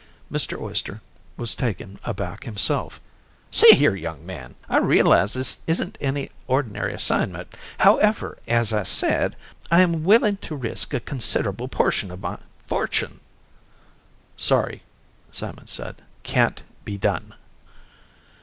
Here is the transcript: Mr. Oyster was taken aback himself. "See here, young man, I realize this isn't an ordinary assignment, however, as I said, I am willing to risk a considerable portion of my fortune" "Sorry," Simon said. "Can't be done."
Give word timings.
Mr. 0.31 0.59
Oyster 0.59 0.99
was 1.37 1.53
taken 1.53 1.99
aback 2.03 2.45
himself. 2.45 2.99
"See 3.51 3.75
here, 3.75 3.93
young 3.93 4.25
man, 4.25 4.55
I 4.67 4.77
realize 4.79 5.33
this 5.33 5.59
isn't 5.67 5.95
an 6.01 6.27
ordinary 6.47 6.91
assignment, 6.95 7.53
however, 7.77 8.39
as 8.47 8.73
I 8.73 8.81
said, 8.81 9.35
I 9.69 9.81
am 9.81 10.03
willing 10.03 10.37
to 10.37 10.55
risk 10.55 10.95
a 10.95 10.99
considerable 10.99 11.67
portion 11.67 12.09
of 12.09 12.19
my 12.21 12.39
fortune" 12.65 13.19
"Sorry," 14.37 14.81
Simon 15.29 15.67
said. 15.67 15.97
"Can't 16.23 16.63
be 16.83 16.97
done." 16.97 17.35